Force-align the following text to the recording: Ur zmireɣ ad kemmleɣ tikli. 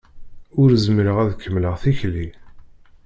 Ur 0.61 0.69
zmireɣ 0.85 1.17
ad 1.19 1.31
kemmleɣ 1.41 1.75
tikli. 1.83 2.27